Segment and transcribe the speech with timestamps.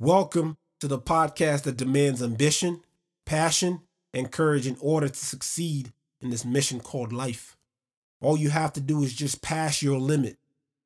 [0.00, 2.82] Welcome to the podcast that demands ambition,
[3.26, 3.80] passion,
[4.14, 7.56] and courage in order to succeed in this mission called life.
[8.20, 10.36] All you have to do is just pass your limit.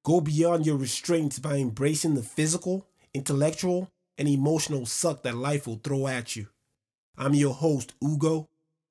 [0.02, 5.80] Go beyond your restraints by embracing the physical, intellectual, and emotional suck that life will
[5.84, 6.46] throw at you.
[7.18, 8.48] I'm your host, Ugo.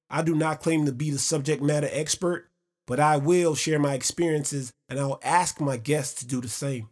[0.07, 2.47] I do not claim to be the subject matter expert,
[2.85, 6.89] but I will share my experiences and I'll ask my guests to do the same.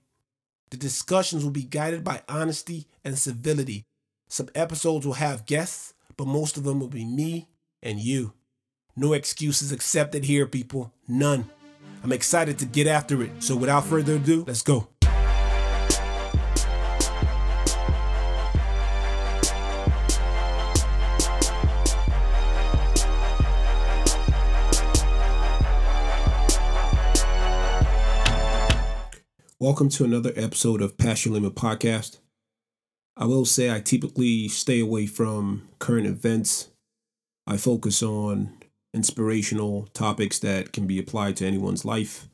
[0.72, 3.84] The discussions will be guided by honesty and civility.
[4.28, 7.48] Some episodes will have guests, but most of them will be me
[7.82, 8.34] and you.
[8.96, 10.94] No excuses accepted here, people.
[11.08, 11.50] None.
[12.04, 13.32] I'm excited to get after it.
[13.40, 14.88] So without further ado, let's go.
[29.70, 32.18] Welcome to another episode of Pass Your Limit Podcast.
[33.16, 36.70] I will say I typically stay away from current events.
[37.46, 38.58] I focus on
[38.96, 42.28] inspirational topics that can be applied to anyone's life.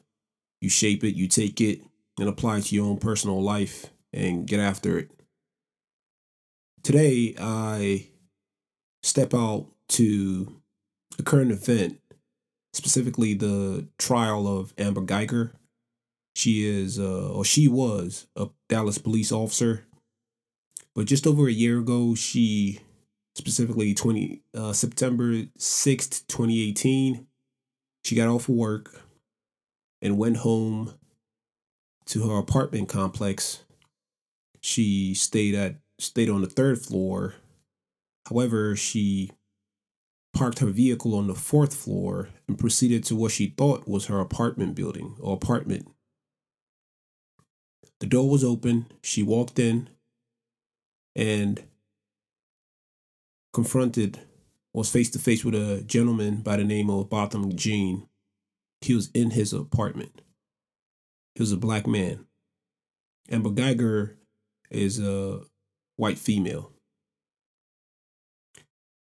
[0.61, 1.81] You shape it, you take it,
[2.17, 5.11] and apply it to your own personal life and get after it.
[6.83, 8.07] Today, I
[9.03, 10.61] step out to
[11.19, 11.99] a current event,
[12.71, 15.51] specifically the trial of Amber Guyger
[16.35, 19.85] she is, uh, or she was, a Dallas police officer.
[20.93, 22.79] But just over a year ago, she,
[23.35, 27.25] specifically 20 uh, September 6th, 2018,
[28.03, 29.01] she got off of work
[30.01, 30.93] and went home
[32.07, 33.63] to her apartment complex.
[34.61, 37.35] She stayed at stayed on the third floor.
[38.27, 39.31] However, she
[40.33, 44.19] parked her vehicle on the fourth floor and proceeded to what she thought was her
[44.19, 45.87] apartment building or apartment.
[48.05, 48.85] The door was open.
[49.01, 49.89] She walked in
[51.15, 51.63] and
[53.51, 54.19] confronted,
[54.73, 58.07] was face to face with a gentleman by the name of Botham Jean.
[58.81, 60.21] He was in his apartment.
[61.33, 62.27] He was a black man.
[63.31, 64.17] Amber Guyger
[64.69, 65.41] is a
[65.95, 66.73] white female.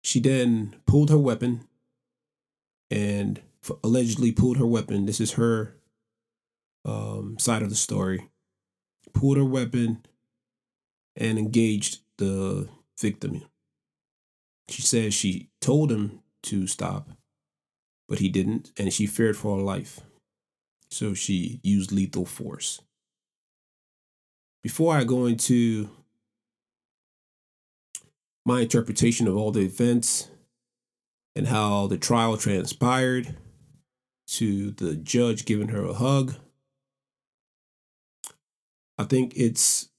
[0.06, 1.68] She then pulled her weapon
[2.90, 3.42] and
[3.84, 5.06] allegedly pulled her weapon.
[5.06, 5.76] This is her
[6.86, 8.30] um, side of the story
[9.16, 10.06] pulled her weapon
[11.16, 13.44] and engaged the victim.
[14.70, 17.10] She says she told him to stop,
[18.08, 20.02] but he didn't, and she feared for her life.
[20.92, 22.82] So she used lethal force.
[24.62, 25.90] Before I go into
[28.46, 30.30] my interpretation of all the events
[31.36, 33.36] and how the trial transpired,
[34.28, 36.36] to the judge giving her a hug,
[38.98, 39.90] I think it's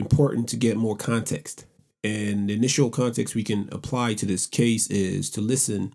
[0.00, 1.66] important to get more context.
[2.02, 5.94] And the initial context we can apply to this case is to listen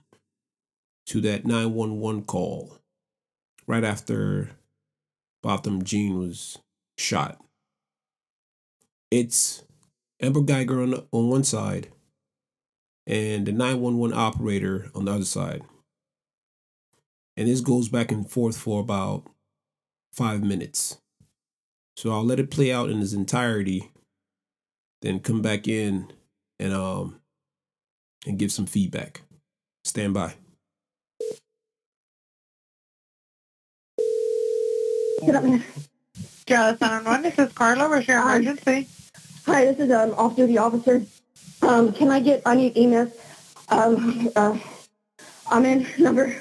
[1.07, 2.77] to that 911 call
[3.67, 4.51] right after
[5.41, 6.57] Botham Jean was
[6.97, 7.39] shot.
[9.11, 9.63] It's
[10.21, 11.89] Amber Guyger on, on one side
[13.07, 15.63] and the 911 operator on the other side.
[17.35, 19.23] And this goes back and forth for about
[20.11, 20.99] five minutes.
[21.99, 23.91] So I'll let it play out in its entirety,
[25.01, 26.13] then come back in
[26.57, 27.19] and um
[28.25, 29.23] and give some feedback.
[29.83, 30.35] Stand by.
[35.25, 35.43] Get up.
[36.45, 37.89] Dallas 911, this is Carla.
[37.89, 38.37] Where's your Hi.
[38.37, 38.87] emergency?
[39.45, 41.05] Hi, this is um off-duty officer.
[41.61, 42.41] Um, can I get?
[42.45, 43.11] I need EMS.
[43.67, 44.57] Um, uh,
[45.51, 46.33] I'm in number.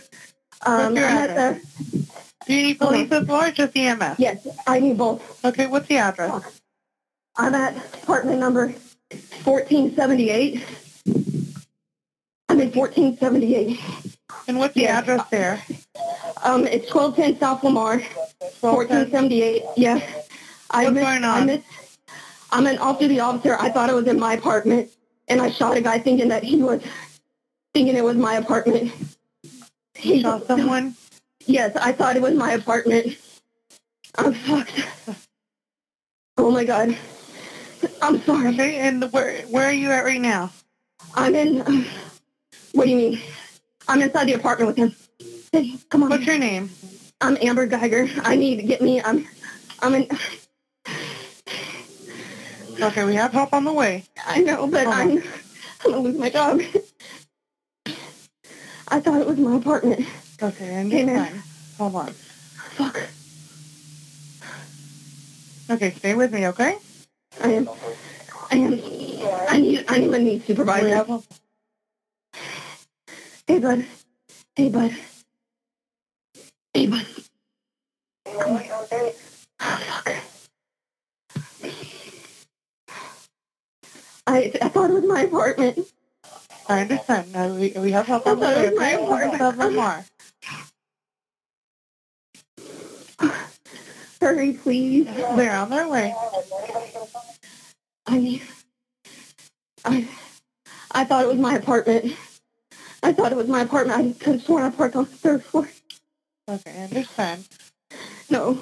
[0.65, 1.98] Um, What's your I'm at the,
[2.49, 4.19] Do you need police as well or just EMS?
[4.19, 5.45] yes, I need both.
[5.45, 6.61] Okay, what's the address?
[7.37, 8.69] I'm at apartment number
[9.45, 10.65] 1478.
[12.49, 13.79] I'm in 1478.
[14.49, 14.99] And what's the Yeah.
[14.99, 15.63] address there?
[16.43, 18.01] Um, it's 1210 South Lamar,
[18.63, 19.63] 1478.
[19.77, 20.01] Yeah.
[20.71, 21.47] I What's missed, going I on?
[21.47, 21.65] missed,
[22.51, 23.59] I'm an off-duty officer.
[23.61, 24.89] I thought it was in my apartment,
[25.29, 26.81] and I shot a guy thinking that he was,
[27.75, 28.91] thinking it was my apartment.
[29.95, 30.95] He Saw someone?
[31.49, 33.19] Yes, I thought it was my apartment.
[34.19, 34.81] I'm fucked.
[36.39, 36.97] Oh my god.
[38.03, 38.49] I'm sorry.
[38.49, 40.53] Okay, and where where are you at right now?
[41.15, 41.63] I'm in.
[41.67, 41.87] um,
[42.73, 43.21] what do you mean?
[43.89, 44.97] I'm inside the apartment with him.
[45.53, 46.11] Hey, come on.
[46.11, 46.71] What's your name?
[47.21, 48.11] I'm Amber Guyger.
[48.25, 49.03] I need to get me.
[49.03, 49.27] I'm.
[49.83, 50.09] I'm in.
[52.83, 54.05] Okay, we have help on the way.
[54.27, 55.11] I know, but Hold I'm.
[55.19, 55.25] on.
[55.85, 56.61] I'm gonna lose my job.
[58.89, 60.07] I thought it was my apartment.
[60.43, 61.33] Okay, you're man.
[61.33, 61.43] fine.
[61.79, 62.13] Hold on.
[62.77, 63.01] Fuck.
[65.71, 66.77] Okay, stay with me, okay?
[67.43, 67.69] I am.
[68.51, 68.75] I am.
[69.49, 69.85] I need.
[69.89, 70.89] I'm a need supervisor.
[70.91, 71.25] have help.
[73.47, 73.87] Hey, bud.
[74.57, 74.97] Hey, bud.
[76.75, 77.07] Hey, bud.
[78.27, 78.65] Come on.
[78.73, 80.15] Oh, fuck.
[84.27, 85.79] I, I thought it was my apartment.
[86.69, 87.33] I understand.
[87.33, 88.67] No, we, we have help I on the thought way.
[88.67, 89.39] it was my Okay, apartment.
[89.39, 90.05] Some of them are.
[94.21, 95.07] Hurry, please.
[95.07, 96.15] They're on their way.
[98.07, 98.43] I
[99.85, 100.09] I,
[100.93, 102.15] I thought it was my apartment.
[103.03, 104.01] I thought it was my apartment.
[104.01, 105.69] I could have sworn I parked on the third floor.
[106.51, 107.49] Okay, I understand.
[108.31, 108.59] No.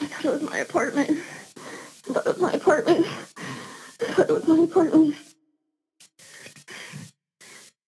[0.00, 1.10] I thought it was my apartment.
[1.10, 3.06] I thought it was my apartment.
[4.00, 5.16] I thought it was my apartment.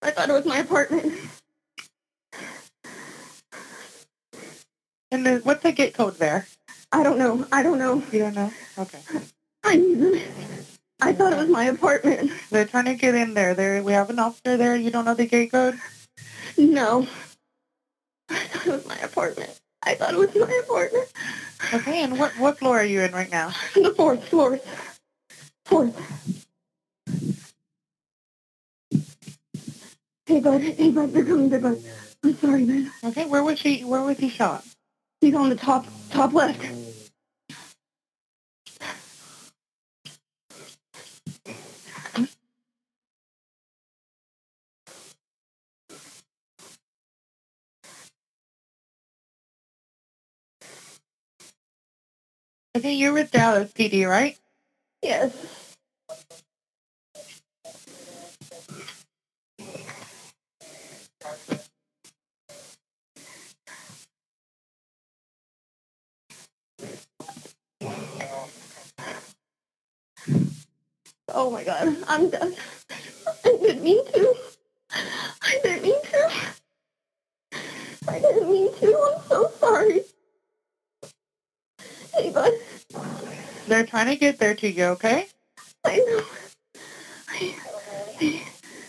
[0.02, 1.14] I thought it was my apartment.
[5.12, 6.46] And then, what's the gate code there?
[6.90, 7.46] I don't know.
[7.52, 8.02] I don't know.
[8.10, 8.52] You don't know?
[8.78, 8.98] Okay.
[9.62, 10.20] I.
[11.02, 12.32] I thought it was my apartment.
[12.50, 13.54] They're trying to get in there.
[13.54, 14.76] There, we have an officer there.
[14.76, 15.78] You don't know the gate code?
[16.56, 17.06] No.
[18.30, 19.60] I thought it was my apartment.
[19.82, 21.12] I thought it was my apartment.
[21.74, 23.52] Okay, and what, what floor are you in right now?
[23.74, 24.60] The fourth floor.
[25.66, 25.96] Fourth.
[30.26, 30.62] Hey, bud.
[30.62, 31.12] Hey, bud.
[31.12, 31.50] They're coming.
[31.50, 31.82] They're bud.
[32.24, 32.92] I'm sorry, man.
[33.04, 34.64] Okay, where was he, where was he shot?
[35.22, 36.60] He's on the top, top left.
[52.76, 54.36] Okay, you're with Dallas PD, right?
[55.02, 55.61] Yes.
[71.32, 72.54] Oh my god, I'm done.
[73.44, 74.34] I didn't mean to.
[75.42, 76.30] I didn't mean to.
[78.08, 78.86] I didn't mean to.
[79.16, 80.02] I'm so sorry.
[82.14, 82.52] Hey, bud.
[83.68, 85.28] They're trying to get there to you, okay?
[85.86, 86.24] I know.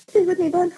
[0.09, 0.71] Stay with me, bud.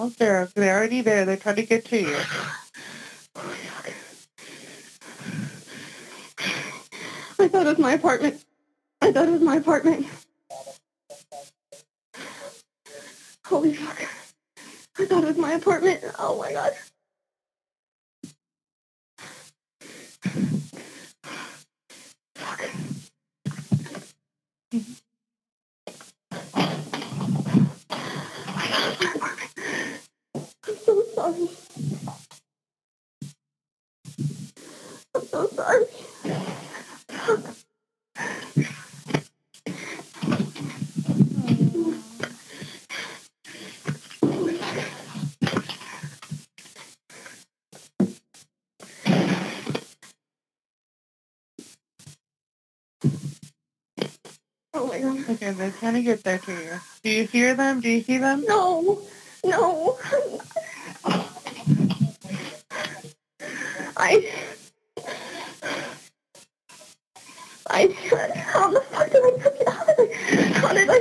[0.00, 0.48] Almost there.
[0.54, 1.26] They're already there.
[1.26, 2.16] They're trying to get to you.
[7.38, 8.42] I thought it was my apartment.
[9.02, 10.06] I thought it was my apartment.
[13.46, 14.00] Holy fuck.
[14.98, 16.02] I thought it was my apartment.
[16.18, 16.72] Oh my god.
[22.36, 22.62] Fuck.
[28.22, 29.50] I thought it was my apartment.
[30.68, 31.48] I'm so sorry.
[35.14, 35.84] I'm so sorry.
[37.08, 37.56] Fuck.
[54.72, 55.19] Oh my god.
[55.30, 56.80] Okay, they're trying to get there to you.
[57.04, 57.80] Do you hear them?
[57.80, 58.44] Do you see them?
[58.48, 59.00] No,
[59.44, 59.96] no.
[63.96, 64.28] I,
[67.68, 67.88] I,
[68.34, 70.52] how the fuck did I put it out of there?
[70.54, 70.98] How did I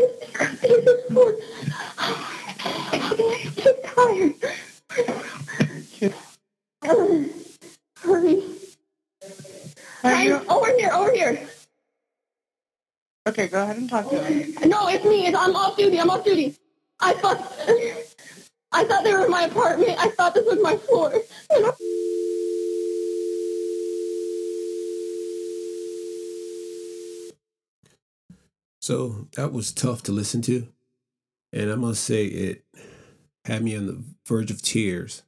[0.62, 1.36] do this for?
[2.93, 4.36] I'm so tired.
[6.83, 7.24] Uh,
[8.01, 8.43] hurry.
[10.03, 11.48] Are Hi, you, over here, over here.
[13.27, 14.69] okay, go ahead and talk to them.
[14.69, 15.27] No, it's me.
[15.27, 15.99] It's, I'm off duty.
[15.99, 16.55] I'm off duty.
[17.01, 17.37] I thought,
[18.71, 19.97] I thought they were in my apartment.
[19.99, 21.13] I thought this was my floor.
[28.81, 30.67] So that was tough to listen to.
[31.51, 32.63] And I must say, it
[33.43, 35.23] had me on the verge of tears.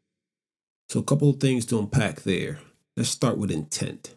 [0.90, 2.60] So, a couple of things to unpack there.
[2.98, 4.16] Let's start with intent.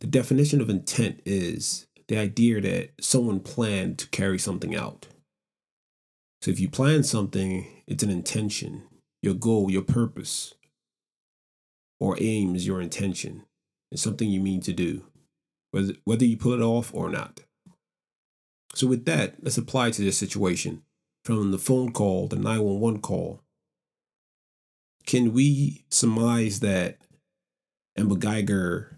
[0.00, 5.06] The definition of intent is the idea that someone planned to carry something out.
[6.40, 8.84] So, if you plan something, it's an intention,
[9.22, 10.54] your goal, your purpose,
[12.00, 13.44] or aim is your intention.
[13.90, 15.04] It's something you mean to do,
[15.70, 17.40] whether, whether you pull it off or not.
[18.74, 20.82] So, with that, let's apply to this situation.
[21.24, 23.42] from the phone call, the 911 call,
[25.06, 26.98] can we surmise that
[27.98, 28.97] Amber Guyger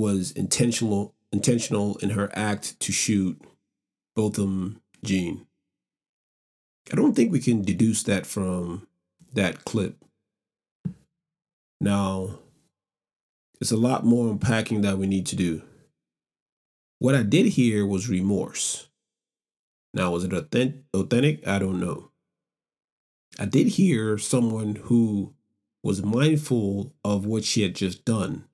[0.00, 3.40] was intentional intentional in her act to shoot
[4.16, 5.46] Botham Jean?
[6.90, 8.88] I don't think we can deduce that from
[9.34, 10.02] that clip.
[11.80, 12.40] Now,
[13.60, 15.62] it's a lot more unpacking that we need to do.
[16.98, 18.88] What I did hear was remorse.
[19.94, 21.46] Now, was it authentic?
[21.46, 22.10] I don't know.
[23.38, 25.34] I did hear someone who
[25.82, 28.46] was mindful of what she had just done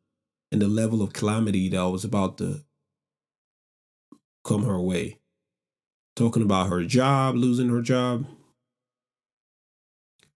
[0.52, 2.64] and the level of calamity that was about to
[4.44, 5.18] come her way.
[6.14, 8.26] Talking about her job, losing her job.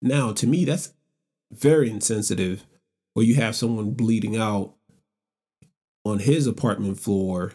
[0.02, 0.92] Now, to me, that's
[1.52, 2.66] very insensitive
[3.14, 4.74] where you have someone bleeding out
[6.04, 7.52] on his apartment floor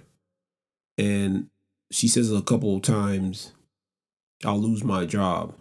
[0.98, 1.50] and
[1.92, 3.54] she says a couple of times,
[4.44, 5.56] I'll lose my job.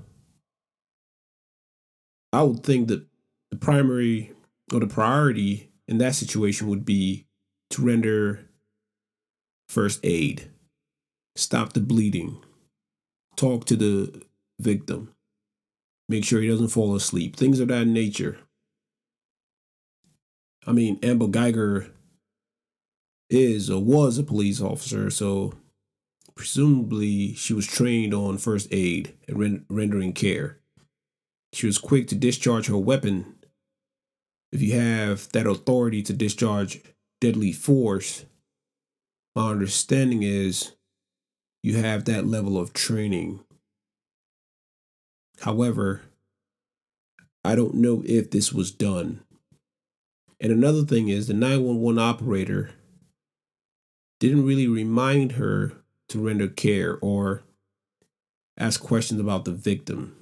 [2.32, 3.06] I would think that
[3.50, 4.32] the primary
[4.72, 7.26] or the priority in that situation would be
[7.70, 8.48] to render
[9.68, 10.50] first aid,
[11.36, 12.42] stop the bleeding,
[13.36, 14.22] talk to the
[14.58, 15.12] victim,
[16.08, 18.38] make sure he doesn't fall asleep, things of that nature.
[20.66, 21.90] I mean, Amber Guyger
[23.28, 25.52] is or was a police officer, so
[26.34, 30.60] presumably she was trained on first aid and rendering care.
[31.52, 33.36] She was quick to discharge her weapon.
[34.54, 36.80] If you have that authority to discharge
[37.20, 38.24] deadly force,
[39.34, 40.76] my understanding is
[41.64, 43.40] you have that level of training.
[45.40, 46.02] However,
[47.44, 49.24] I don't know if this was done.
[50.40, 52.70] And another thing is the 911 operator
[54.20, 55.72] didn't really remind her
[56.10, 57.42] to render care or
[58.56, 60.14] ask questions about the victim.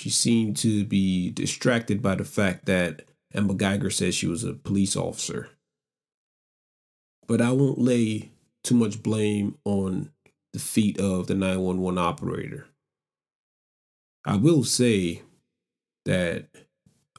[0.00, 3.02] She seemed to be distracted by the fact that
[3.34, 5.50] Amber Guyger said she was a police officer.
[7.26, 8.30] But I won't lay
[8.64, 10.10] too much blame on
[10.54, 12.66] the feet of the 911 operator.
[14.24, 15.20] I will say
[16.06, 16.46] that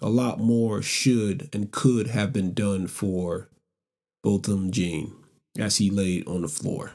[0.01, 3.47] a lot more should and could have been done for
[4.23, 5.13] Botham Jean
[5.55, 6.93] as he laid on the floor.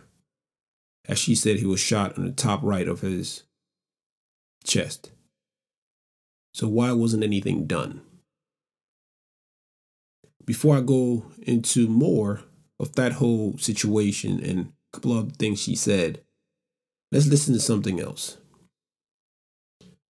[1.09, 3.45] As she said, he was shot in the top right of his
[4.64, 5.12] chest.
[6.56, 8.00] So, why wasn't anything done?
[10.46, 12.44] Before I go into more
[12.80, 16.22] of that whole situation and a couple of things she said,
[17.12, 18.38] let's listen to something else.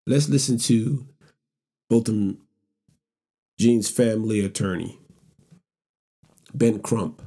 [0.05, 1.07] Let's listen to
[1.89, 2.37] Botham
[3.57, 4.99] Jean's family attorney,
[6.53, 7.23] Ben Crump.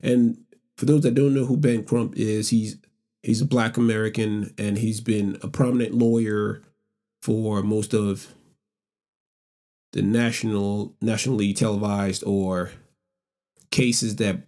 [0.00, 0.38] And
[0.78, 2.78] for those that don't know who Ben Crump is, he's
[3.22, 6.62] he's a black American and he's been a prominent lawyer
[7.26, 8.32] for most of
[9.92, 12.70] the national nationally televised or
[13.72, 14.46] cases that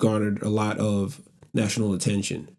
[0.00, 1.22] garnered a lot of
[1.54, 2.56] national attention.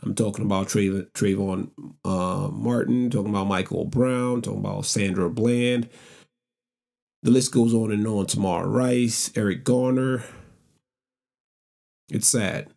[0.00, 1.70] I'm talking about Trav- Trayvon
[2.04, 5.88] uh, Martin, talking about Michael Brown, talking about Sandra Bland.
[7.24, 8.26] The list goes on and on.
[8.26, 10.22] Tamir Rice, Eric Garner,
[12.08, 12.72] it's sad.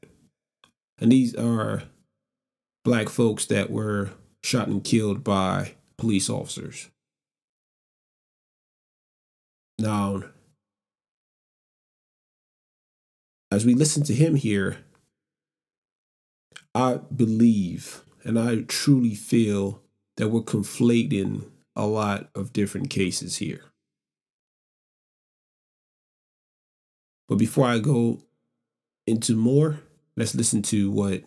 [0.98, 1.84] And these are
[2.84, 4.10] black folks that were
[4.44, 6.90] shot and killed by police officers.
[9.78, 10.24] Now,
[13.52, 14.80] as we listen to him here,
[16.74, 19.84] I believe and I truly feel
[20.18, 23.66] that we're conflating a lot of different cases here.
[27.30, 28.24] But before I go
[29.06, 29.82] into more,
[30.18, 31.24] let's listen to what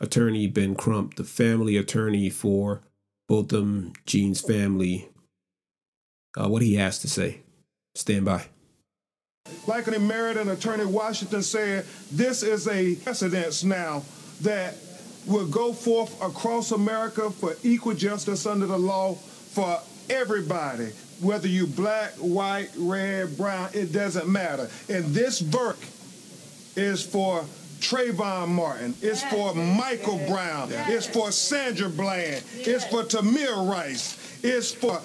[0.00, 2.82] attorney Ben Crump, the family attorney for
[3.28, 5.08] Botham Jean's family,
[6.36, 7.40] uh, what he has to say.
[7.94, 8.46] Stand by.
[9.66, 14.02] Like an Merritt Attorney Washington said, this is a precedence now
[14.42, 14.74] that
[15.26, 20.86] will go forth across America for equal justice under the law for everybody,
[21.20, 24.68] whether you black, white, red, brown, it doesn't matter.
[24.88, 25.78] And this work
[26.76, 27.44] is for
[27.80, 28.94] Trayvon Martin.
[29.02, 30.68] It's for Michael Brown.
[30.70, 32.42] It's for Sandra Bland.
[32.54, 34.40] It's for Tamir Rice.
[34.42, 35.00] It's for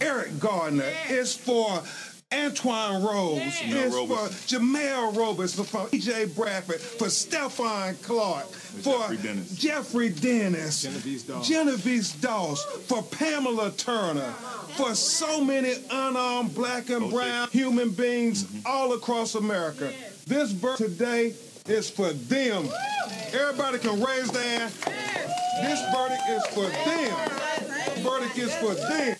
[0.00, 0.90] Eric Gardner.
[1.08, 1.82] It's for
[2.30, 3.40] Antwon Rose.
[3.42, 5.54] It's for Jamel Roberts.
[5.54, 6.26] For E.J.
[6.36, 6.80] Bradford.
[6.80, 8.46] For Stephon Clark.
[8.46, 9.56] For Jeffrey Dennis.
[9.56, 10.82] Jeffrey Dennis.
[10.82, 11.48] Genevieve Doss.
[11.48, 12.64] Genevieve Doss.
[12.86, 14.32] For Pamela Turner.
[14.76, 18.66] For so many unarmed black and brown human beings mm-hmm.
[18.66, 19.92] all across America.
[20.26, 21.34] This birth today
[21.68, 22.68] is for them.
[23.32, 24.72] Everybody can raise their hand.
[25.62, 27.30] This verdict is for them.
[27.60, 29.16] This verdict is for them.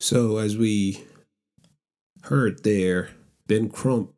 [0.00, 1.04] So, as we
[2.24, 3.10] heard there,
[3.46, 4.12] Ben Crump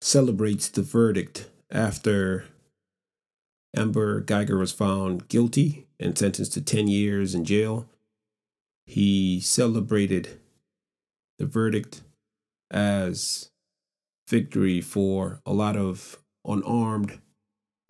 [0.00, 2.44] celebrates the verdict after
[3.76, 7.88] Amber Guyger was found guilty and sentenced to 10 years in jail.
[8.86, 10.40] He celebrated
[11.38, 12.02] the verdict
[12.70, 13.50] as
[14.28, 17.20] victory for a lot of unarmed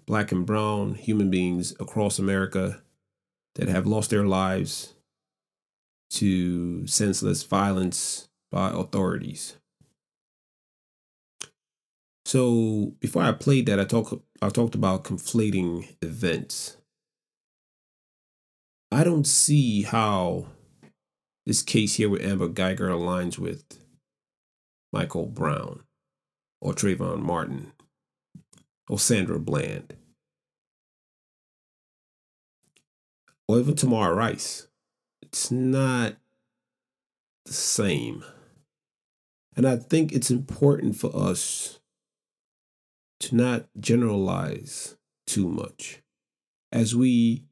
[0.06, 2.82] black and brown human beings across America
[3.54, 4.94] that have lost their lives
[6.10, 9.56] to senseless violence by authorities.
[12.24, 16.76] So before I played that, I talked I talked about conflating events.
[18.92, 20.46] I don't see how
[21.46, 23.64] this case here with Amber Guyger aligns with
[24.92, 25.84] Michael Brown
[26.60, 27.72] or Trayvon Martin
[28.88, 29.94] or Sandra Bland
[33.50, 34.68] or even Tamir Rice.
[35.22, 36.16] It's not
[37.46, 38.24] the same.
[39.56, 41.80] And I think it's important for us
[43.20, 46.00] to not generalize too much
[46.70, 47.44] as we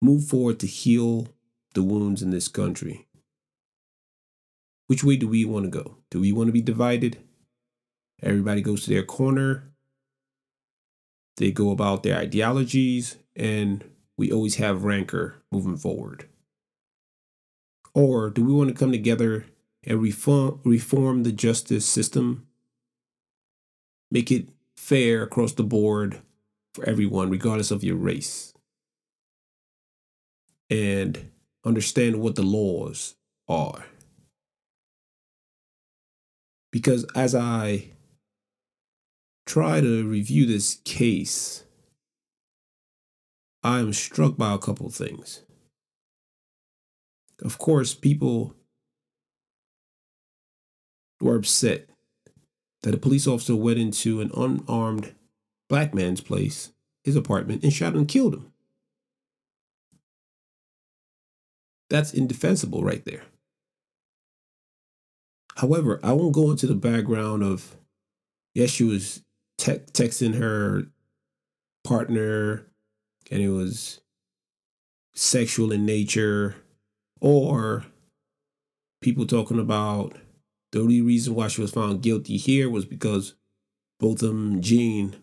[0.00, 1.28] move forward to heal
[1.74, 3.07] the wounds in this country.
[4.88, 5.98] Which way do we want to go?
[6.10, 7.18] Do we want to be divided?
[8.22, 9.70] Everybody goes to their corner.
[11.36, 16.28] They go about their ideologies, and we always have rancor moving forward.
[17.94, 19.46] Or do we want to come together
[19.84, 22.48] and reform, reform the justice system
[24.10, 26.20] make it fair across the board
[26.74, 28.52] for everyone, regardless of your race.
[30.70, 31.30] And
[31.64, 33.14] understand what the laws
[33.48, 33.86] are.
[36.70, 37.90] Because as I
[39.46, 41.64] try to review this case,
[43.62, 45.42] I am struck by a couple things.
[47.42, 48.54] Of course, people
[51.20, 51.88] were upset
[52.82, 55.14] that a police officer went into an unarmed
[55.68, 56.72] black man's place,
[57.04, 58.52] his apartment, and shot and killed him.
[61.90, 63.22] That's indefensible right there.
[65.58, 67.76] However, I won't go into the background of,
[68.54, 69.22] yes, she was
[69.58, 70.84] te- texting her
[71.82, 72.64] partner
[73.30, 74.00] and it was
[75.14, 76.54] sexual in nature,
[77.20, 77.84] or
[79.00, 80.16] people talking about
[80.70, 83.34] the only reason why she was found guilty here was because
[83.98, 85.16] Botham, Jean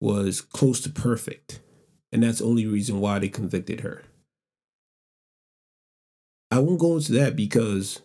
[0.00, 1.60] was close to perfect.
[2.10, 4.02] And that's the only reason why they convicted her.
[6.50, 8.02] I won't go into that because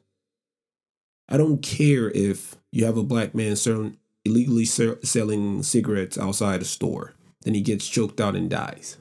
[1.30, 6.66] I don't care if you have a black man selling, illegally selling cigarettes outside a
[6.66, 7.14] store,
[7.44, 8.98] then he gets choked out and dies.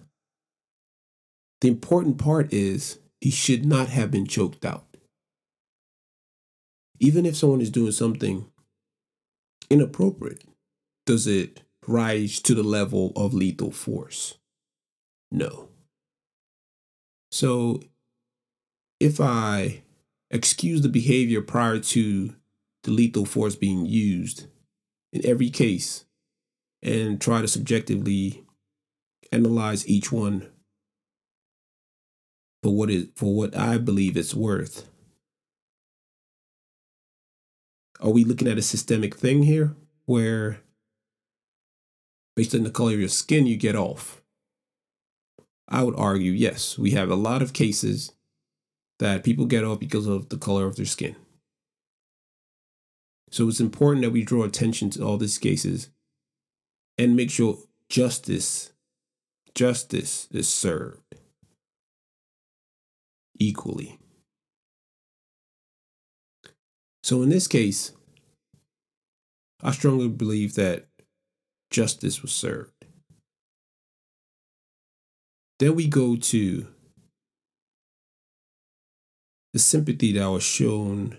[1.60, 4.88] The important part is he should not have been choked out
[7.00, 8.46] even if someone is doing something
[9.70, 10.44] inappropriate,
[11.06, 14.34] does it rise to the level of lethal force?
[15.30, 15.68] No.
[17.30, 17.80] So
[19.00, 19.82] if I
[20.30, 22.34] excuse the behavior prior to
[22.82, 24.46] the lethal force being used
[25.12, 26.04] in every case
[26.82, 28.44] and try to subjectively
[29.32, 30.48] analyze each one
[32.62, 34.88] for what is for what I believe it's worth,
[38.00, 39.74] are we looking at a systemic thing here
[40.06, 40.60] where
[42.36, 44.22] based on the color of your skin you get off?
[45.68, 48.12] I would argue yes, we have a lot of cases
[48.98, 51.16] that people get off because of the color of their skin.
[53.30, 55.90] So it's important that we draw attention to all these cases
[56.96, 57.58] and make sure
[57.88, 58.72] justice
[59.54, 61.02] justice is served
[63.38, 63.98] equally.
[67.02, 67.92] So in this case,
[69.62, 70.86] I strongly believe that
[71.70, 72.72] justice was served.
[75.58, 76.68] Then we go to
[79.52, 81.18] the sympathy that was shown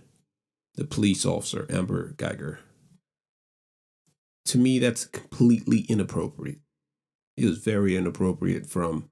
[0.75, 2.59] the police officer, Amber Guyger.
[4.45, 6.59] To me, that's completely inappropriate.
[7.37, 9.09] It was very inappropriate from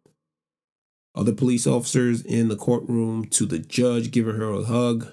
[1.15, 5.11] other police officers in the courtroom to the judge giving her a hug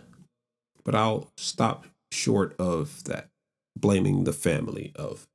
[0.85, 3.31] but I'll stop short of that,
[3.77, 5.27] blaming the family of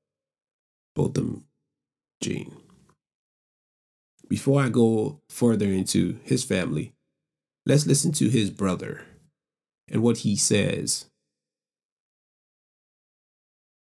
[0.96, 1.46] Botham
[2.22, 2.56] Jean.
[4.30, 6.94] Before I go further into his family,
[7.70, 9.04] let's listen to his brother
[9.88, 11.06] and what he says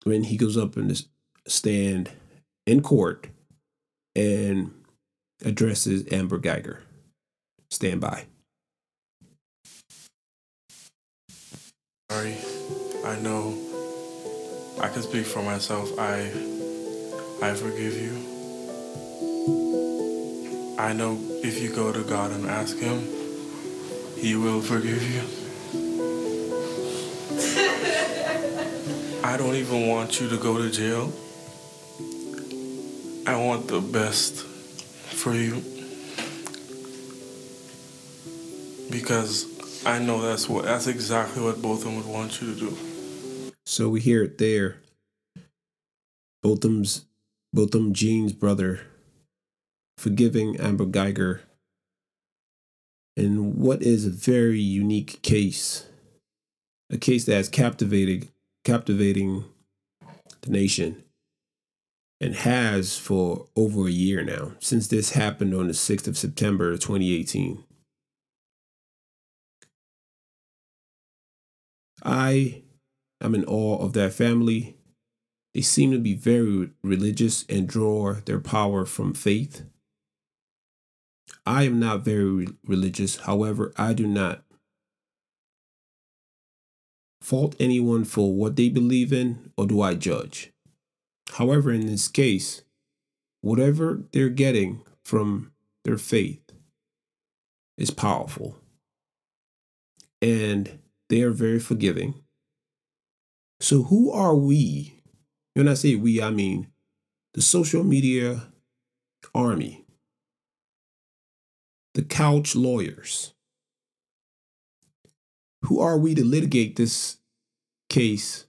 [0.03, 1.03] when he goes up in the
[1.47, 2.11] stand
[2.67, 3.29] in court
[4.15, 4.71] and
[5.43, 6.81] addresses Amber Guyger.
[7.71, 8.25] Stand by.
[12.11, 12.35] Sorry,
[13.03, 13.57] I know
[14.79, 15.97] I can speak for myself.
[15.97, 16.31] I
[17.41, 18.13] I forgive you.
[20.77, 23.22] I know if you go to God and ask him,
[24.23, 25.21] he will forgive you.
[29.21, 31.11] I don't even want you to go to jail.
[33.27, 35.61] I want the best for you.
[38.89, 39.45] Because
[39.85, 42.77] I know that's what that's exactly what Botham would want you to do.
[43.65, 44.77] So we hear it there.
[46.41, 47.05] Botham's
[47.51, 48.87] Botham Jean's brother
[49.97, 51.41] forgiving Amber Guyger
[53.15, 55.87] in what is a very unique case.
[56.89, 58.29] A case that has captivated
[58.63, 59.45] captivating
[60.41, 61.03] the nation
[62.21, 66.71] and has for over a year now, since this happened on the 6th of September
[66.77, 67.63] 2018.
[72.03, 72.63] I
[73.21, 74.77] am in awe of that family.
[75.53, 79.63] They seem to be very religious and draw their power from faith.
[81.45, 84.43] I am not very religious, however, I do not
[87.21, 90.51] fault anyone for what they believe in, or do I judge?
[91.33, 92.63] However, in this case,
[93.41, 95.51] whatever they're getting from
[95.83, 96.41] their faith
[97.77, 98.57] is powerful.
[100.21, 102.15] And they are very forgiving.
[103.59, 105.01] So, who are we?
[105.53, 106.67] When I say we, I mean
[107.33, 108.47] the social media
[109.33, 109.82] army,
[111.93, 113.33] the couch lawyers,
[115.63, 117.17] who are we to litigate this
[117.89, 118.45] case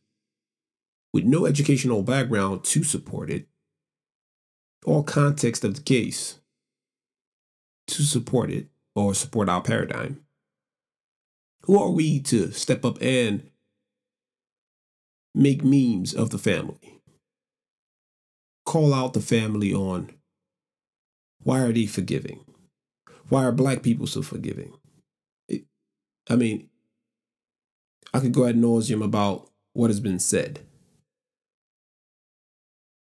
[1.12, 3.46] with no educational background to support it,
[4.84, 6.40] all context of the case
[7.86, 10.20] to support it or support our paradigm?
[11.64, 13.50] Who are we to step up and
[15.34, 17.00] make memes of the family?
[18.66, 20.10] Call out the family on
[21.42, 22.44] why are they forgiving?
[23.34, 24.74] Why are black people so forgiving?
[26.30, 26.68] I mean,
[28.14, 30.60] I could go ad nauseum about what has been said.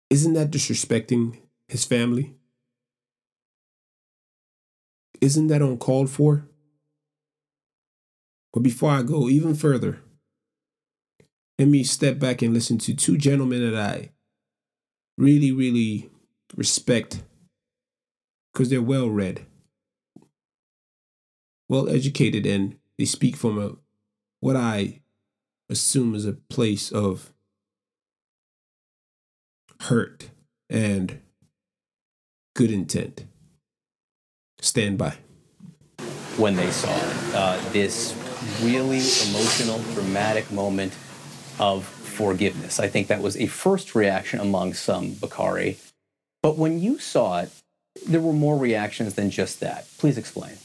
[0.08, 1.36] Isn't that disrespecting
[1.68, 2.34] his family?
[5.20, 6.48] Isn't that uncalled for?
[8.54, 10.00] But before I go even further,
[11.58, 14.12] let me step back and listen to two gentlemen that I
[15.18, 16.08] really, really
[16.56, 17.22] respect
[18.54, 19.44] because they're well read,
[21.68, 23.72] well educated, and they speak from a
[24.40, 25.00] what I
[25.68, 27.32] assume is a place of
[29.80, 30.30] hurt
[30.70, 31.20] and
[32.54, 33.26] good intent.
[34.60, 35.16] Stand by.
[36.36, 36.90] When they saw
[37.34, 38.14] uh, this
[38.62, 38.98] really
[39.28, 40.92] emotional, dramatic moment
[41.58, 45.78] of forgiveness, I think that was a first reaction among some, Bakari.
[46.42, 47.50] But when you saw it,
[48.06, 49.86] there were more reactions than just that.
[49.98, 50.56] Please explain.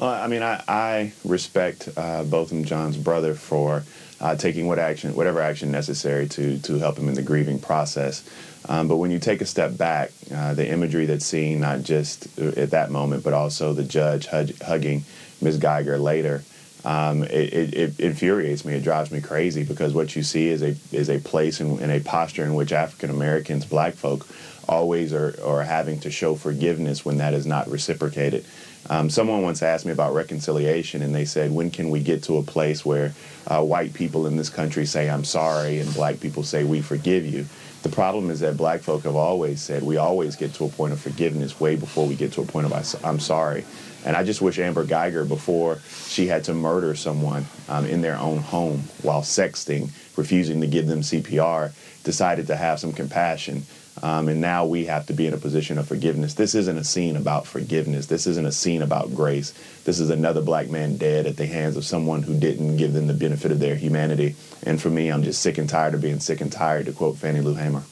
[0.00, 3.84] Well, I mean, I, I respect uh, Botham Jean's brother for
[4.18, 8.24] uh, taking what action, whatever action necessary to to help him in the grieving process.
[8.66, 12.38] Um, but when you take a step back, uh, the imagery that's seen, not just
[12.38, 15.04] at that moment, but also the judge hug, hugging
[15.42, 15.58] Ms.
[15.58, 16.44] Guyger later,
[16.84, 18.74] um, it, it, it, infuriates me.
[18.74, 22.00] It drives me crazy because what you see is a is a place and a
[22.00, 24.26] posture in which African Americans, Black folk,
[24.66, 28.46] always are, are having to show forgiveness when that is not reciprocated.
[28.88, 32.38] Um, someone once asked me about reconciliation, and they said, when can we get to
[32.38, 33.12] a place where
[33.46, 37.26] uh, white people in this country say, I'm sorry, and black people say, we forgive
[37.26, 37.46] you?
[37.82, 40.92] The problem is that black folk have always said we always get to a point
[40.92, 43.64] of forgiveness way before we get to a point of I'm sorry.
[44.04, 48.16] And I just wish Amber Guyger, before she had to murder someone um, in their
[48.16, 51.72] own home while sexting, refusing to give them CPR,
[52.04, 53.64] decided to have some compassion
[54.02, 56.34] um, and now we have to be in a position of forgiveness.
[56.34, 58.06] This isn't a scene about forgiveness.
[58.06, 59.52] This isn't a scene about grace.
[59.84, 63.06] This is another black man dead at the hands of someone who didn't give them
[63.06, 64.36] the benefit of their humanity.
[64.62, 67.18] And for me, I'm just sick and tired of being sick and tired, to quote
[67.18, 67.82] Fannie Lou Hamer.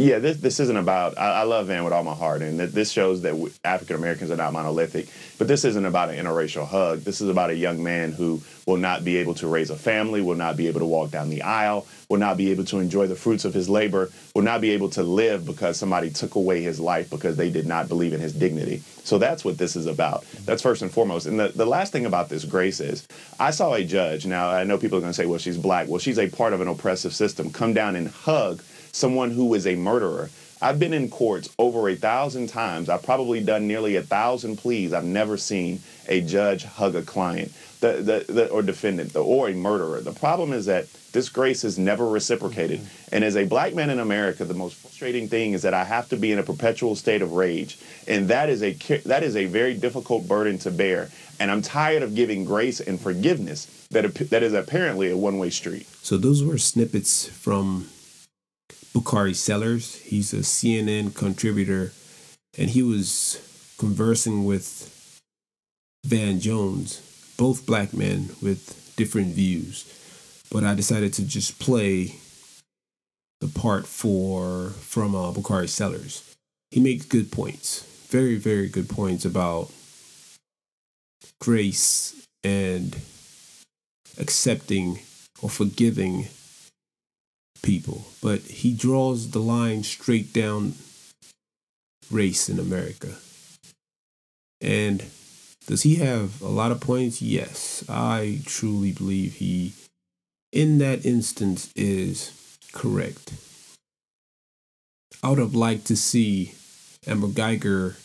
[0.00, 1.18] Yeah, this this isn't about.
[1.18, 3.34] I, I love Van with all my heart, and th- this shows that
[3.64, 5.08] African Americans are not monolithic.
[5.36, 7.00] But this isn't about an interracial hug.
[7.00, 10.22] This is about a young man who will not be able to raise a family,
[10.22, 13.06] will not be able to walk down the aisle, will not be able to enjoy
[13.06, 16.62] the fruits of his labor, will not be able to live because somebody took away
[16.62, 18.82] his life because they did not believe in his dignity.
[19.04, 20.24] So that's what this is about.
[20.44, 21.26] That's first and foremost.
[21.26, 23.06] And the, the last thing about this grace is
[23.38, 24.24] I saw a judge.
[24.24, 25.88] Now, I know people are going to say, well, she's black.
[25.88, 27.50] Well, she's a part of an oppressive system.
[27.50, 30.30] Come down and hug someone who is a murderer.
[30.62, 32.88] I've been in courts over a thousand times.
[32.88, 34.92] I've probably done nearly a thousand pleas.
[34.92, 39.48] I've never seen a judge hug a client the, the, the, or defendant the, or
[39.48, 40.00] a murderer.
[40.00, 42.80] The problem is that this grace is never reciprocated.
[42.80, 43.14] Mm-hmm.
[43.14, 46.08] And as a black man in America, the most frustrating thing is that I have
[46.10, 47.78] to be in a perpetual state of rage.
[48.06, 48.72] And that is a
[49.06, 51.10] that is a very difficult burden to bear.
[51.40, 55.86] And I'm tired of giving grace and forgiveness that that is apparently a one-way street.
[56.02, 57.88] So those were snippets from
[58.92, 59.96] Bakari Sellers.
[60.00, 61.92] He's a CNN contributor,
[62.58, 63.40] and he was
[63.78, 65.20] conversing with
[66.04, 67.00] Van Jones,
[67.36, 69.84] both black men with different views.
[70.50, 72.16] But I decided to just play
[73.40, 76.34] the part for from uh, Bakari Sellers.
[76.70, 79.70] He makes good points, very very good points about
[81.40, 82.96] grace and
[84.18, 85.00] accepting
[85.42, 86.28] or forgiving
[87.62, 90.74] people, but he draws the line straight down
[92.10, 93.16] race in America.
[94.60, 95.04] And
[95.66, 97.22] does he have a lot of points?
[97.22, 97.84] Yes.
[97.88, 99.72] I truly believe he,
[100.52, 102.32] in that instance, is
[102.72, 103.32] correct.
[105.22, 106.54] I would have liked to see
[107.06, 107.96] Amber Guyger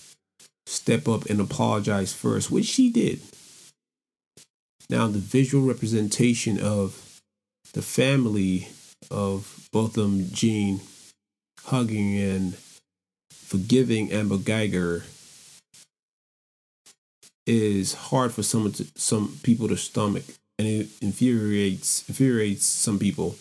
[0.65, 3.21] step up and apologize first, which she did.
[4.89, 7.19] Now, the visual representation of
[7.73, 8.69] the family
[9.11, 10.81] of both of them, Jean,
[11.65, 12.55] hugging and
[13.31, 15.03] forgiving Amber Guyger
[17.45, 20.23] is hard for some to, some people to stomach
[20.57, 23.35] and it infuriates infuriates some people.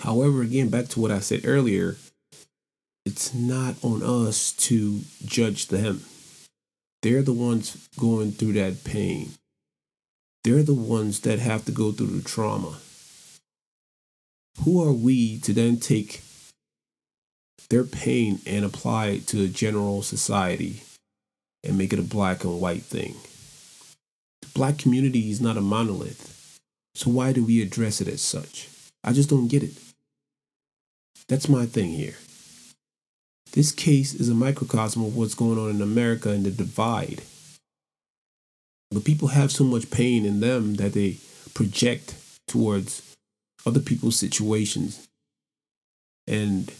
[0.00, 1.96] However, again, back to what I said earlier,
[3.04, 6.02] it's not on us to judge them.
[7.02, 9.30] They're the ones going through that pain.
[10.44, 12.78] They're the ones that have to go through the trauma
[14.64, 16.22] who are we to then take
[17.70, 20.82] their pain and apply it to a general society
[21.62, 23.14] and make it a black and white thing?
[24.42, 26.58] The black community is not a monolith.
[26.94, 28.68] So why do we address it as such?
[29.04, 29.74] I just don't get it.
[31.28, 32.16] That's my thing here.
[33.52, 37.22] This case is a microcosm of what's going on in America and the divide.
[38.90, 41.18] But people have so much pain in them that they
[41.54, 42.14] project
[42.46, 43.16] towards
[43.66, 45.08] other people's situations
[46.26, 46.72] and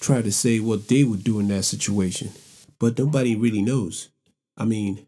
[0.00, 2.30] try to say what they would do in that situation.
[2.78, 4.10] But nobody really knows.
[4.56, 5.06] I mean,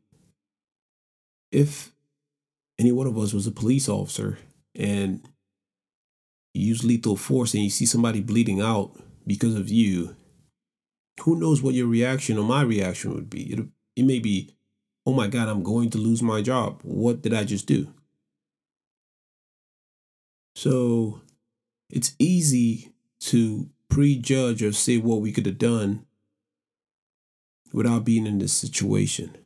[1.53, 1.93] if
[2.79, 4.39] any one of us was a police officer
[4.75, 5.23] and
[6.55, 8.93] you use lethal force and you see somebody bleeding out
[9.27, 10.17] because of you,
[11.21, 13.53] who knows what your reaction or my reaction would be?
[13.53, 14.55] It, it may be,
[15.05, 16.81] oh my God, I'm going to lose my job.
[16.83, 17.93] What did I just do?
[20.59, 21.21] So
[21.89, 22.91] it's easy
[23.21, 26.05] to prejudge or say what we could have done
[27.73, 29.37] without being in this situation.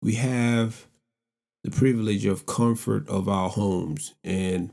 [0.00, 0.86] We have
[1.64, 4.70] the privilege of comfort of our homes and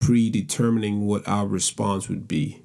[0.00, 2.60] predetermining what our response would be.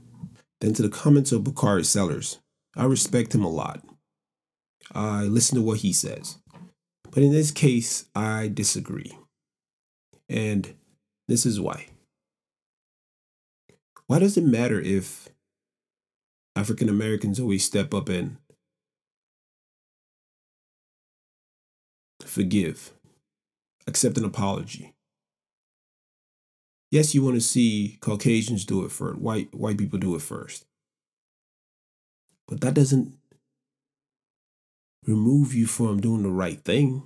[0.60, 2.40] Then to the comments of Bakari Sellers.
[2.76, 3.86] I respect him a lot.
[4.92, 6.40] I listen to what he says.
[7.12, 9.16] But in this case, I disagree.
[10.32, 10.76] And
[11.28, 11.88] this is why.
[14.08, 15.28] Why does it matter if
[16.56, 18.38] African Americans always step up and
[22.26, 22.94] forgive,
[23.86, 24.94] accept an apology?
[26.92, 30.66] Yes, you want to see Caucasians do it first, white white people do it first.
[32.48, 33.18] But that doesn't
[35.06, 37.04] remove you from doing the right thing.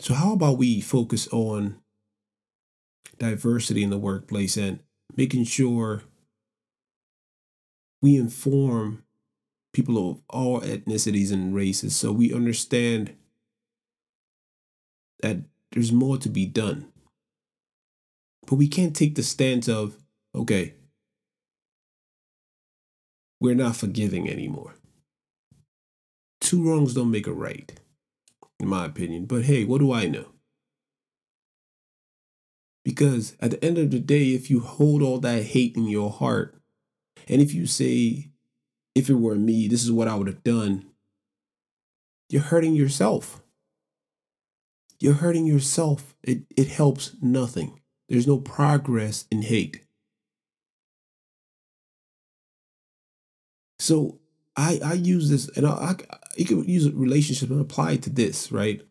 [0.00, 1.76] So, how about we focus on
[3.18, 4.80] diversity in the workplace and
[5.14, 6.04] making sure
[8.00, 9.04] we inform
[9.74, 13.14] people of all ethnicities and races so we understand
[15.22, 15.36] that
[15.72, 16.90] there's more to be done.
[18.46, 19.98] But we can't take the stance of,
[20.34, 20.76] okay,
[23.38, 24.76] we're not forgiving anymore.
[26.40, 27.78] Two wrongs don't make a right
[28.60, 30.26] in my opinion, but hey, what do I know?
[32.84, 36.10] Because at the end of the day, if you hold all that hate in your
[36.10, 36.54] heart,
[37.28, 38.30] and if you say,
[38.94, 40.86] if it were me, this is what I would have done,
[42.28, 43.42] you're hurting yourself.
[44.98, 46.14] You're hurting yourself.
[46.22, 47.80] It, it helps nothing.
[48.08, 49.84] There's no progress in hate.
[53.78, 54.18] So
[54.56, 55.96] I I use this, and I, I
[56.36, 58.82] you can use a relationship and apply it to this, right?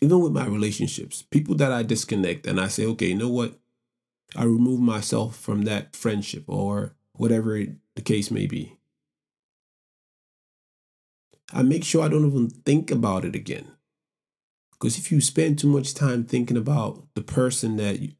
[0.00, 3.58] Even with my relationships, people that I disconnect, and I say, okay, you know what?
[4.34, 7.62] I remove myself from that friendship or whatever
[7.94, 8.78] the case may be.
[11.52, 13.72] I make sure I don't even think about it again.
[14.72, 18.12] Because if you spend too much time thinking about the person that you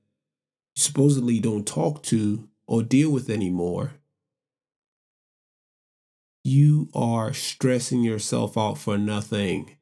[0.76, 3.94] supposedly don't talk to or deal with anymore,
[6.44, 9.76] you are stressing yourself out for nothing.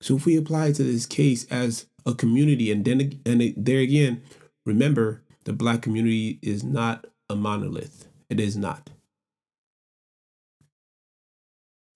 [0.00, 4.22] So if we apply to this case as a community, and then and there again,
[4.66, 8.08] remember the black community is not a monolith.
[8.28, 8.90] It is not.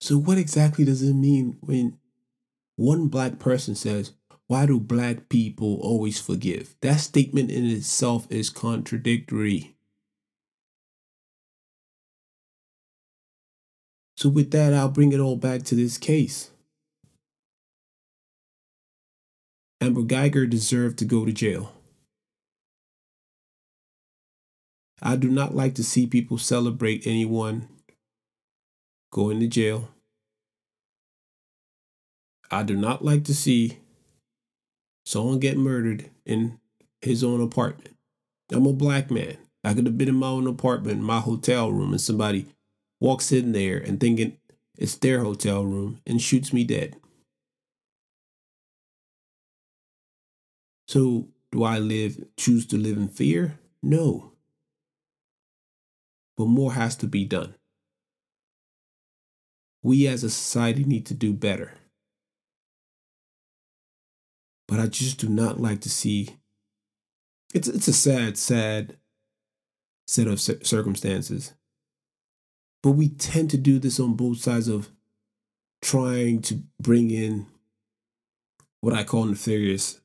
[0.01, 1.97] So what exactly does it mean when
[2.77, 4.13] one black person says,
[4.47, 9.75] "Why do black people always forgive?" That statement in itself is contradictory.
[14.19, 16.51] So, with that, I'll bring it all back to this case.
[19.79, 21.71] Amber Guyger deserved to go to jail.
[25.01, 27.69] I do not like to see people celebrate anyone
[29.09, 29.87] going to jail.
[32.51, 33.77] I do not like to see
[35.05, 36.59] someone get murdered in
[37.01, 37.95] his own apartment.
[38.51, 39.37] I'm a black man.
[39.63, 42.47] I could have been in my own apartment, my hotel room, and somebody
[42.99, 44.37] walks in there and thinking
[44.77, 46.95] it's their hotel room and shoots me dead.
[50.87, 53.59] So, do I live choose to live in fear?
[53.83, 54.33] No.
[56.37, 57.55] But more has to be done.
[59.83, 61.73] We as a society need to do better.
[64.67, 66.37] But I just do not like to see
[67.53, 68.97] it's it's a sad sad
[70.07, 71.53] set of circumstances
[72.81, 74.89] but we tend to do this on both sides of
[75.81, 77.47] trying to bring in
[78.81, 79.99] what I call nefarious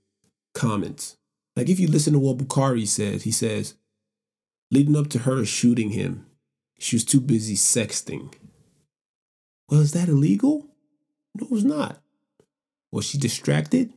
[0.54, 1.16] comments.
[1.56, 3.74] Like if you listen to what Bakari says, he says,
[4.70, 6.26] leading up to her shooting him,
[6.78, 8.34] she was too busy sexting.
[9.68, 10.66] Well, is that illegal?
[11.34, 12.02] No, it's not.
[12.92, 13.92] Was she distracted?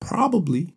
[0.00, 0.74] Probably.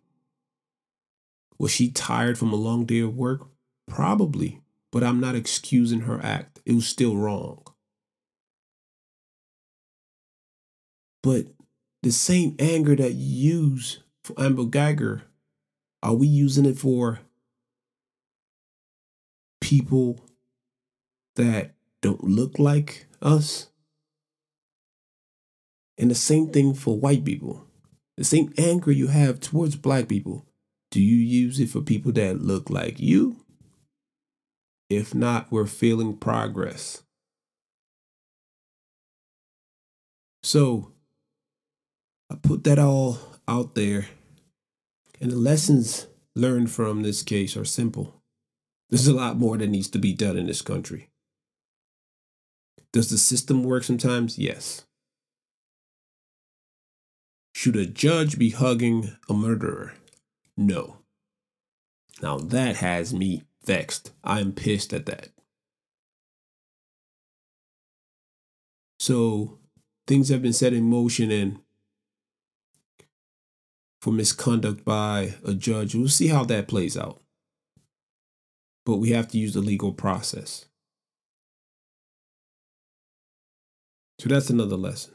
[1.58, 3.46] Was she tired from a long day of work?
[3.88, 6.51] Probably but I'm not excusing her act.
[6.64, 7.62] It was still wrong.
[11.22, 11.46] But
[12.02, 15.22] the same anger that you use for Amber Guyger,
[16.02, 17.20] are we using it for
[19.60, 20.20] people
[21.36, 23.68] that don't look like us?
[25.96, 27.66] And the same thing for white people.
[28.16, 30.46] The same anger you have towards black people,
[30.90, 33.41] do you use it for people that look like you?
[34.96, 37.02] If not, we're feeling progress.
[40.42, 40.92] So
[42.30, 44.06] I put that all out there.
[45.20, 48.22] And the lessons learned from this case are simple.
[48.90, 51.08] There's a lot more that needs to be done in this country.
[52.92, 54.38] Does the system work sometimes?
[54.38, 54.84] Yes.
[57.54, 59.94] Should a judge be hugging a murderer?
[60.56, 60.98] No.
[62.20, 64.12] Now that has me vexed.
[64.24, 65.28] I'm pissed at that.
[68.98, 69.58] So
[70.06, 71.58] things have been set in motion and
[74.00, 75.94] for misconduct by a judge.
[75.94, 77.20] We'll see how that plays out.
[78.84, 80.66] But we have to use the legal process.
[84.18, 85.14] So that's another lesson.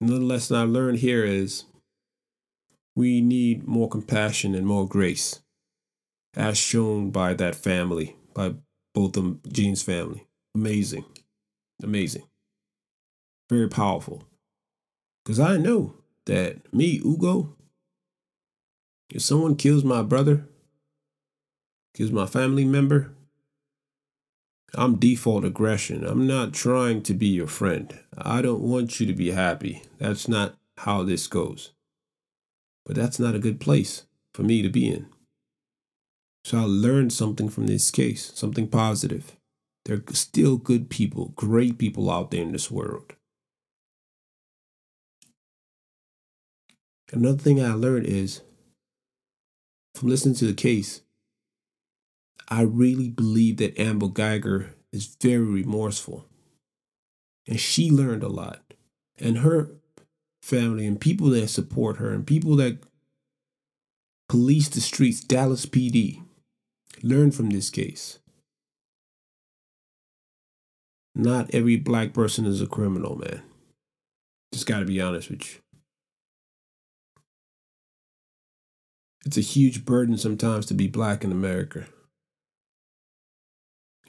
[0.00, 1.64] Another lesson I learned here is
[2.94, 5.40] we need more compassion and more grace
[6.36, 8.54] as shown by that family, by
[8.94, 10.26] both of Jean's family.
[10.54, 11.04] Amazing.
[11.82, 12.24] Amazing.
[13.50, 14.24] Very powerful.
[15.24, 15.94] Because I know
[16.26, 17.56] that me, Ugo,
[19.10, 20.46] if someone kills my brother,
[21.94, 23.12] kills my family member,
[24.74, 26.04] I'm default aggression.
[26.04, 27.98] I'm not trying to be your friend.
[28.16, 29.82] I don't want you to be happy.
[29.98, 31.72] That's not how this goes.
[32.84, 35.06] But that's not a good place for me to be in.
[36.46, 39.36] So I learned something from this case, something positive.
[39.84, 43.14] There are still good people, great people out there in this world.
[47.12, 48.42] Another thing I learned is
[49.96, 51.00] from listening to the case,
[52.48, 56.26] I really believe that Amber Guyger is very remorseful.
[57.48, 58.72] And she learned a lot.
[59.18, 59.70] And her
[60.42, 62.78] family and people that support her and people that
[64.28, 66.22] police the streets, Dallas PD,
[67.02, 68.18] learned from this case.
[71.14, 73.42] Not every black person is a criminal, man.
[74.52, 75.60] Just got to be honest with you.
[79.24, 81.86] It's a huge burden sometimes to be black in America.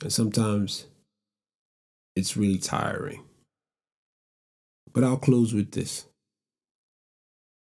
[0.01, 0.85] And sometimes
[2.15, 3.23] it's really tiring.
[4.93, 6.05] But I'll close with this.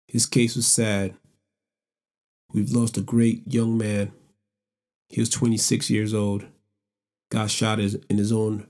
[0.08, 1.14] His case was sad.
[2.52, 4.12] We've lost a great young man.
[5.14, 6.44] He was 26 years old,
[7.30, 8.66] got shot in his own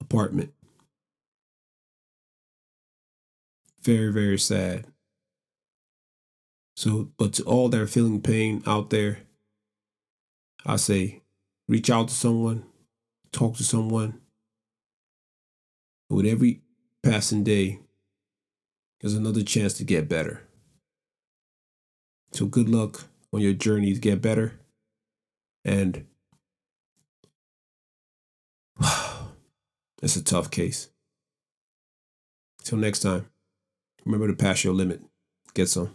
[0.00, 0.54] apartment.
[3.82, 4.86] Very, very sad.
[6.76, 9.22] So, but to all that are feeling pain out there,
[10.64, 11.22] I say
[11.66, 12.64] reach out to someone,
[13.32, 14.20] talk to someone.
[16.08, 16.62] With every
[17.02, 17.80] passing day,
[19.00, 20.46] there's another chance to get better.
[22.30, 24.60] So, good luck on your journey to get better.
[25.66, 26.06] And
[30.00, 30.90] it's a tough case.
[32.62, 33.26] Till next time,
[34.04, 35.02] remember to pass your limit.
[35.54, 35.90] Get some.